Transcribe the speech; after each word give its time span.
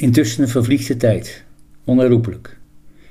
Intussen 0.00 0.48
vervliegt 0.48 0.86
de 0.86 0.96
tijd, 0.96 1.44
onherroepelijk. 1.84 2.58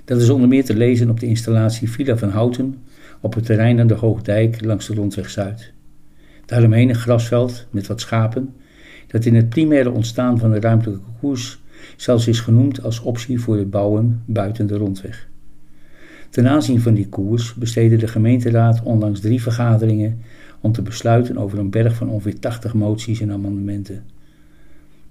Dat 0.06 0.22
is 0.22 0.30
onder 0.30 0.48
meer 0.48 0.66
te 0.66 0.76
lezen 0.76 1.10
op 1.10 1.20
de 1.20 1.26
installatie 1.26 1.90
Villa 1.90 2.18
van 2.18 2.30
Houten 2.30 2.78
op 3.22 3.34
het 3.34 3.46
terrein 3.46 3.80
aan 3.80 3.88
de 3.88 3.94
Hoogdijk 3.94 4.66
langs 4.66 4.88
de 4.88 4.94
Rondweg 4.94 5.30
Zuid. 5.30 5.74
Daaromheen 6.46 6.90
een 6.90 6.96
grasveld 6.96 7.66
met 7.70 7.88
wat 7.88 8.02
schapen, 8.02 8.54
dat 9.08 9.26
in 9.26 9.36
het 9.36 9.50
primaire 9.50 9.92
ontstaan 9.92 10.40
van 10.40 10.52
de 10.52 10.60
ruimtelijke 10.60 11.04
koers 11.20 11.60
zelfs 11.96 12.28
is 12.28 12.40
genoemd 12.40 12.84
als 12.84 13.00
optie 13.00 13.40
voor 13.40 13.58
het 13.58 13.70
bouwen 13.70 14.24
buiten 14.26 14.68
de 14.68 14.78
rondweg. 14.78 15.28
Ten 16.30 16.48
aanzien 16.48 16.82
van 16.82 16.94
die 16.94 17.10
koers 17.10 17.54
besteedde 17.54 17.98
de 17.98 18.08
gemeenteraad 18.08 18.84
onlangs 18.84 19.20
drie 19.20 19.42
vergaderingen 19.42 20.22
om 20.62 20.72
te 20.72 20.82
besluiten 20.82 21.38
over 21.38 21.60
een 21.60 21.70
berg 21.70 21.96
van 21.96 22.10
ongeveer 22.10 22.40
80 22.40 22.74
moties 22.74 23.22
en 23.22 23.32
amendementen. 23.32 24.04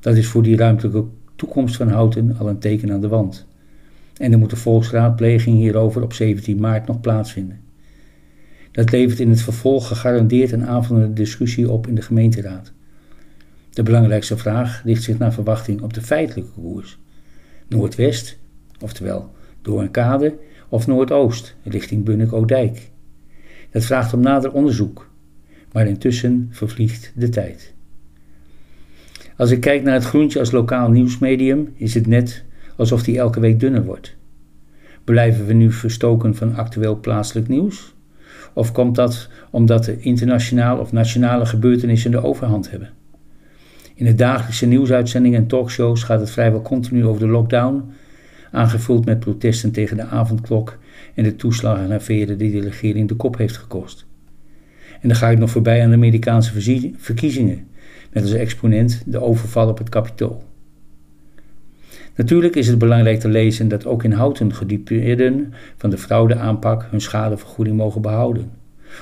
Dat 0.01 0.17
is 0.17 0.27
voor 0.27 0.43
die 0.43 0.57
ruimtelijke 0.57 1.05
toekomst 1.39 1.77
van 1.77 1.89
Houten 1.89 2.37
al 2.39 2.49
een 2.49 2.59
teken 2.59 2.93
aan 2.93 3.01
de 3.01 3.09
wand. 3.09 3.47
En 4.17 4.33
er 4.33 4.39
moet 4.39 4.53
een 4.53 4.59
volksraadpleging 4.59 5.57
hierover 5.57 6.03
op 6.03 6.13
17 6.13 6.61
maart 6.61 6.87
nog 6.87 7.01
plaatsvinden. 7.01 7.61
Dat 8.71 8.91
levert 8.91 9.21
in 9.21 9.31
het 9.31 9.43
vervolg 9.43 9.89
gegarandeerd 9.89 10.53
een 10.53 10.67
aanvullende 10.67 11.13
discussie 11.13 11.71
op 11.71 11.87
in 11.87 11.95
de 11.95 12.03
gemeenteraad. 12.03 12.73
De 13.71 13.83
belangrijkste 13.83 14.37
vraag 14.37 14.83
richt 14.85 15.03
zich 15.03 15.19
naar 15.19 15.33
verwachting 15.33 15.81
op 15.81 15.95
de 15.95 16.03
feitelijke 16.03 16.51
koers. 16.51 16.99
Noordwest, 17.69 18.39
oftewel 18.81 19.31
door 19.63 19.81
een 19.81 19.91
kade, 19.91 20.35
of 20.69 20.87
Noordoost, 20.87 21.57
richting 21.63 22.05
Bunnik-Oudijk. 22.05 22.91
Dat 23.71 23.85
vraagt 23.85 24.13
om 24.13 24.21
nader 24.21 24.53
onderzoek, 24.53 25.11
maar 25.73 25.87
intussen 25.87 26.49
vervliegt 26.51 27.13
de 27.15 27.29
tijd. 27.29 27.77
Als 29.39 29.51
ik 29.51 29.61
kijk 29.61 29.83
naar 29.83 29.95
het 29.95 30.05
groentje 30.05 30.39
als 30.39 30.51
lokaal 30.51 30.91
nieuwsmedium, 30.91 31.73
is 31.75 31.95
het 31.95 32.07
net 32.07 32.45
alsof 32.77 33.03
die 33.03 33.19
elke 33.19 33.41
week 33.41 33.61
dunner 33.61 33.85
wordt. 33.85 34.17
Blijven 35.05 35.47
we 35.47 35.53
nu 35.53 35.73
verstoken 35.73 36.35
van 36.35 36.55
actueel 36.55 37.01
plaatselijk 37.01 37.49
nieuws? 37.49 37.95
Of 38.53 38.73
komt 38.73 38.95
dat 38.95 39.29
omdat 39.51 39.85
de 39.85 40.01
internationale 40.01 40.81
of 40.81 40.93
nationale 40.93 41.47
gebeurtenissen 41.47 42.11
de 42.11 42.23
overhand 42.23 42.71
hebben? 42.71 42.91
In 43.95 44.05
de 44.05 44.15
dagelijkse 44.15 44.67
nieuwsuitzendingen 44.67 45.41
en 45.41 45.47
talkshows 45.47 46.03
gaat 46.03 46.21
het 46.21 46.31
vrijwel 46.31 46.63
continu 46.63 47.05
over 47.05 47.21
de 47.21 47.29
lockdown, 47.29 47.91
aangevuld 48.53 49.05
met 49.05 49.21
protesten 49.21 49.73
tegen 49.73 49.97
de 49.97 50.05
avondklok 50.05 50.79
en 51.15 51.25
de 51.25 51.37
toeslagenaffaire 51.37 52.37
die 52.37 52.53
de 52.53 52.61
regering 52.61 53.09
de 53.09 53.15
kop 53.15 53.37
heeft 53.37 53.57
gekost. 53.57 54.07
En 55.01 55.09
dan 55.09 55.17
ga 55.17 55.29
ik 55.29 55.39
nog 55.39 55.51
voorbij 55.51 55.83
aan 55.83 55.91
de 55.91 55.97
Amerikaanse 55.97 56.53
verkiezingen, 56.97 57.67
met 58.13 58.23
als 58.23 58.33
exponent 58.33 59.03
de 59.07 59.21
overval 59.21 59.69
op 59.69 59.79
het 59.79 59.89
kapitool. 59.89 60.45
Natuurlijk 62.15 62.57
is 62.57 62.67
het 62.67 62.79
belangrijk 62.79 63.21
te 63.21 63.29
lezen 63.29 63.69
dat 63.69 63.87
ook 63.87 64.05
in 64.05 64.13
Houten 64.13 64.55
gedupeerden 64.55 65.53
van 65.77 65.91
de 65.91 65.99
fraudeaanpak 65.99 66.87
hun 66.91 67.01
schadevergoeding 67.01 67.77
mogen 67.77 68.03
behouden. 68.03 68.51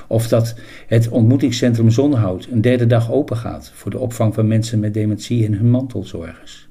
Of 0.06 0.28
dat 0.28 0.54
het 0.86 1.08
ontmoetingscentrum 1.08 1.90
Zonhout 1.90 2.48
een 2.50 2.60
derde 2.60 2.86
dag 2.86 3.12
open 3.12 3.36
gaat 3.36 3.70
voor 3.74 3.90
de 3.90 3.98
opvang 3.98 4.34
van 4.34 4.48
mensen 4.48 4.80
met 4.80 4.94
dementie 4.94 5.46
en 5.46 5.54
hun 5.54 5.70
mantelzorgers. 5.70 6.68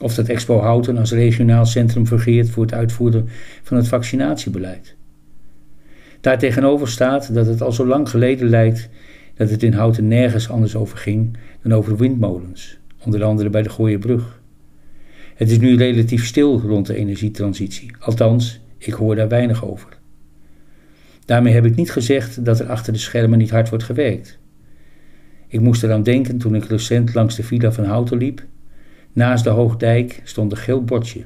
Of 0.00 0.14
dat 0.14 0.28
Expo 0.28 0.60
Houten 0.60 0.98
als 0.98 1.12
regionaal 1.12 1.66
centrum 1.66 2.06
fungeert 2.06 2.50
voor 2.50 2.62
het 2.62 2.74
uitvoeren 2.74 3.28
van 3.62 3.76
het 3.76 3.88
vaccinatiebeleid. 3.88 4.94
Daartegenover 6.20 6.88
staat 6.88 7.34
dat 7.34 7.46
het 7.46 7.62
al 7.62 7.72
zo 7.72 7.86
lang 7.86 8.08
geleden 8.08 8.48
lijkt 8.48 8.88
dat 9.34 9.50
het 9.50 9.62
in 9.62 9.72
Houten 9.72 10.08
nergens 10.08 10.50
anders 10.50 10.76
over 10.76 10.98
ging 10.98 11.36
dan 11.62 11.72
over 11.72 11.96
windmolens, 11.96 12.78
onder 13.04 13.24
andere 13.24 13.50
bij 13.50 13.62
de 13.62 13.68
Gooierbrug. 13.68 14.42
Het 15.34 15.50
is 15.50 15.58
nu 15.58 15.76
relatief 15.76 16.26
stil 16.26 16.60
rond 16.60 16.86
de 16.86 16.96
energietransitie, 16.96 17.90
althans, 17.98 18.60
ik 18.78 18.92
hoor 18.92 19.14
daar 19.14 19.28
weinig 19.28 19.64
over. 19.64 19.98
Daarmee 21.24 21.52
heb 21.52 21.64
ik 21.64 21.76
niet 21.76 21.90
gezegd 21.90 22.44
dat 22.44 22.60
er 22.60 22.66
achter 22.66 22.92
de 22.92 22.98
schermen 22.98 23.38
niet 23.38 23.50
hard 23.50 23.68
wordt 23.68 23.84
gewerkt. 23.84 24.38
Ik 25.48 25.60
moest 25.60 25.82
eraan 25.82 26.02
denken 26.02 26.38
toen 26.38 26.54
ik 26.54 26.64
recent 26.64 27.14
langs 27.14 27.36
de 27.36 27.42
villa 27.42 27.72
van 27.72 27.84
Houten 27.84 28.18
liep. 28.18 28.44
Naast 29.12 29.44
de 29.44 29.50
Hoogdijk 29.50 30.20
stond 30.24 30.52
een 30.52 30.58
geel 30.58 30.84
bordje. 30.84 31.24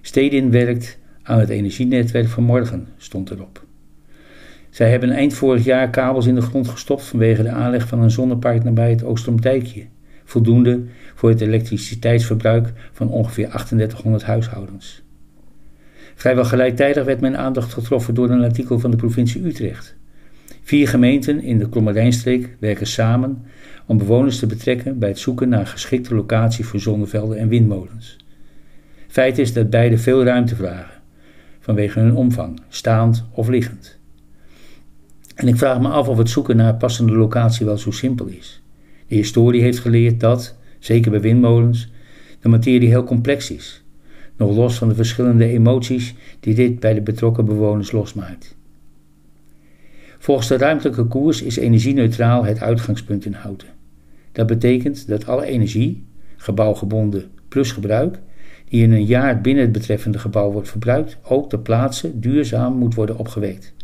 Stedin 0.00 0.50
werkt 0.50 0.98
aan 1.22 1.38
het 1.38 1.48
energienetwerk 1.48 2.28
van 2.28 2.42
morgen, 2.42 2.88
stond 2.96 3.30
erop. 3.30 3.68
Zij 4.70 4.90
hebben 4.90 5.10
eind 5.10 5.34
vorig 5.34 5.64
jaar 5.64 5.90
kabels 5.90 6.26
in 6.26 6.34
de 6.34 6.40
grond 6.40 6.68
gestopt 6.68 7.04
vanwege 7.04 7.42
de 7.42 7.50
aanleg 7.50 7.88
van 7.88 8.00
een 8.00 8.10
zonnepark 8.10 8.64
nabij 8.64 8.90
het 8.90 9.04
Oostromdijkje, 9.04 9.86
voldoende 10.24 10.84
voor 11.14 11.28
het 11.28 11.40
elektriciteitsverbruik 11.40 12.72
van 12.92 13.08
ongeveer 13.08 13.48
3800 13.48 14.22
huishoudens. 14.22 15.02
Vrijwel 16.14 16.44
gelijktijdig 16.44 17.04
werd 17.04 17.20
mijn 17.20 17.36
aandacht 17.36 17.72
getroffen 17.72 18.14
door 18.14 18.30
een 18.30 18.44
artikel 18.44 18.78
van 18.78 18.90
de 18.90 18.96
provincie 18.96 19.44
Utrecht. 19.44 19.96
Vier 20.62 20.88
gemeenten 20.88 21.42
in 21.42 21.58
de 21.58 21.68
Klommerijnstreek 21.68 22.56
werken 22.58 22.86
samen 22.86 23.44
om 23.86 23.98
bewoners 23.98 24.38
te 24.38 24.46
betrekken 24.46 24.98
bij 24.98 25.08
het 25.08 25.18
zoeken 25.18 25.48
naar 25.48 25.60
een 25.60 25.66
geschikte 25.66 26.14
locatie 26.14 26.66
voor 26.66 26.80
zonnevelden 26.80 27.38
en 27.38 27.48
windmolens. 27.48 28.16
Feit 29.08 29.38
is 29.38 29.52
dat 29.52 29.70
beide 29.70 29.98
veel 29.98 30.24
ruimte 30.24 30.54
vragen, 30.54 31.00
vanwege 31.60 32.00
hun 32.00 32.14
omvang, 32.14 32.60
staand 32.68 33.24
of 33.32 33.48
liggend. 33.48 33.99
En 35.40 35.48
ik 35.48 35.56
vraag 35.56 35.80
me 35.80 35.88
af 35.88 36.08
of 36.08 36.18
het 36.18 36.30
zoeken 36.30 36.56
naar 36.56 36.74
passende 36.74 37.12
locatie 37.12 37.66
wel 37.66 37.78
zo 37.78 37.90
simpel 37.90 38.26
is. 38.26 38.62
De 39.06 39.14
historie 39.14 39.62
heeft 39.62 39.78
geleerd 39.78 40.20
dat, 40.20 40.56
zeker 40.78 41.10
bij 41.10 41.20
windmolens, 41.20 41.92
de 42.40 42.48
materie 42.48 42.88
heel 42.88 43.04
complex 43.04 43.50
is 43.50 43.82
nog 44.40 44.56
los 44.56 44.78
van 44.78 44.88
de 44.88 44.94
verschillende 44.94 45.44
emoties 45.44 46.14
die 46.40 46.54
dit 46.54 46.80
bij 46.80 46.94
de 46.94 47.00
betrokken 47.00 47.44
bewoners 47.44 47.92
losmaakt. 47.92 48.56
Volgens 50.18 50.48
de 50.48 50.56
ruimtelijke 50.56 51.04
koers 51.04 51.42
is 51.42 51.56
energie-neutraal 51.56 52.44
het 52.44 52.60
uitgangspunt 52.60 53.24
in 53.24 53.32
Houten. 53.32 53.68
Dat 54.32 54.46
betekent 54.46 55.08
dat 55.08 55.26
alle 55.26 55.46
energie, 55.46 56.04
gebouwgebonden 56.36 57.30
plus 57.48 57.72
gebruik, 57.72 58.18
die 58.68 58.82
in 58.82 58.92
een 58.92 59.04
jaar 59.04 59.40
binnen 59.40 59.62
het 59.62 59.72
betreffende 59.72 60.18
gebouw 60.18 60.52
wordt 60.52 60.68
verbruikt, 60.68 61.18
ook 61.22 61.48
ter 61.48 61.58
plaatse 61.58 62.18
duurzaam 62.18 62.74
moet 62.74 62.94
worden 62.94 63.18
opgewekt. 63.18 63.74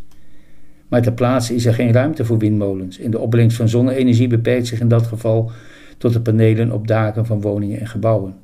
Maar 0.89 1.03
ter 1.03 1.13
plaatse 1.13 1.55
is 1.55 1.67
er 1.67 1.75
geen 1.75 1.93
ruimte 1.93 2.25
voor 2.25 2.39
windmolens 2.39 2.99
en 2.99 3.11
de 3.11 3.19
opbrengst 3.19 3.57
van 3.57 3.69
zonne-energie 3.69 4.29
beperkt 4.29 4.67
zich 4.67 4.81
in 4.81 4.89
dat 4.89 5.07
geval 5.07 5.51
tot 5.99 6.13
de 6.13 6.21
panelen 6.21 6.73
op 6.73 6.87
daken 6.87 7.27
van 7.27 7.41
woningen 7.41 7.81
en 7.81 7.87
gebouwen. 7.87 8.35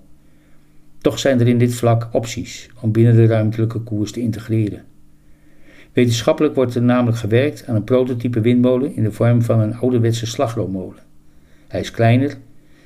Toch 0.98 1.18
zijn 1.18 1.40
er 1.40 1.48
in 1.48 1.58
dit 1.58 1.74
vlak 1.74 2.08
opties 2.12 2.70
om 2.80 2.92
binnen 2.92 3.16
de 3.16 3.26
ruimtelijke 3.26 3.78
koers 3.78 4.12
te 4.12 4.20
integreren. 4.20 4.84
Wetenschappelijk 5.92 6.54
wordt 6.54 6.74
er 6.74 6.82
namelijk 6.82 7.18
gewerkt 7.18 7.66
aan 7.66 7.74
een 7.74 7.84
prototype 7.84 8.40
windmolen 8.40 8.96
in 8.96 9.02
de 9.02 9.12
vorm 9.12 9.42
van 9.42 9.60
een 9.60 9.74
ouderwetse 9.76 10.26
slagroommolen. 10.26 11.02
Hij 11.68 11.80
is 11.80 11.90
kleiner, 11.90 12.36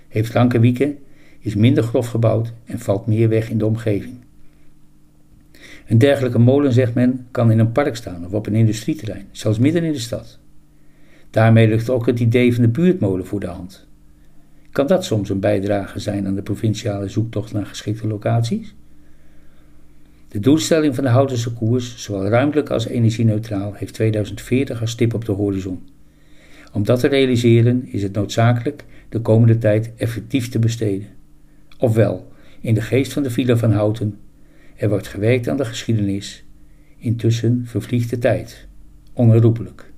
heeft 0.09 0.33
ranke 0.33 0.61
wieken, 0.61 0.99
is 1.41 1.55
minder 1.55 1.83
grof 1.83 2.07
gebouwd 2.07 2.53
en 2.65 2.79
valt 2.79 3.07
meer 3.07 3.29
weg 3.29 3.51
in 3.51 3.59
de 3.59 3.67
omgeving. 3.67 4.26
Een 5.87 5.99
dergelijke 5.99 6.39
molen, 6.39 6.73
zegt 6.73 6.95
men, 6.95 7.27
kan 7.31 7.51
in 7.51 7.59
een 7.59 7.73
park 7.73 7.97
staan 7.97 8.27
of 8.27 8.33
op 8.33 8.47
een 8.47 8.55
industrieterrein, 8.55 9.27
zelfs 9.31 9.59
midden 9.59 9.85
in 9.85 9.93
de 9.93 9.99
stad. 9.99 10.39
Daarmee 11.31 11.69
ligt 11.69 11.91
ook 11.91 12.07
het 12.07 12.21
idee 12.21 12.55
van 12.55 12.63
de 12.63 12.69
buurtmolen 12.69 13.27
voor 13.27 13.41
de 13.41 13.47
hand. 13.47 13.87
Kan 14.71 14.87
dat 14.87 15.05
soms 15.05 15.29
een 15.29 15.41
bijdrage 15.41 15.99
zijn 15.99 16.27
aan 16.27 16.35
de 16.35 16.43
provinciale 16.43 17.09
zoektocht 17.09 17.53
naar 17.53 17.67
geschikte 17.67 18.07
locaties? 18.07 18.75
De 20.29 20.41
doelstelling 20.41 20.95
van 20.95 21.05
de 21.05 21.11
Houtense 21.11 21.53
koers, 21.53 22.03
zowel 22.03 22.29
ruimtelijk 22.29 22.71
als 22.71 22.87
energie-neutraal, 22.87 23.73
heeft 23.75 23.95
2040 23.95 24.81
als 24.81 24.91
stip 24.91 25.15
op 25.15 25.25
de 25.25 25.33
horizon. 25.33 25.89
Om 26.73 26.85
dat 26.85 27.01
te 27.01 27.09
realiseren 27.09 27.87
is 27.93 28.03
het 28.03 28.13
noodzakelijk 28.13 28.85
de 29.09 29.21
komende 29.21 29.59
tijd 29.59 29.93
effectief 29.97 30.49
te 30.49 30.59
besteden. 30.59 31.07
Ofwel, 31.79 32.33
in 32.61 32.75
de 32.75 32.81
geest 32.81 33.13
van 33.13 33.23
de 33.23 33.31
Villa 33.31 33.57
van 33.57 33.73
Houten, 33.73 34.19
er 34.77 34.89
wordt 34.89 35.07
gewerkt 35.07 35.49
aan 35.49 35.57
de 35.57 35.65
geschiedenis. 35.65 36.45
Intussen 36.99 37.63
vervliegt 37.67 38.11
de 38.11 38.19
tijd, 38.19 38.69
onherroepelijk. 39.13 39.93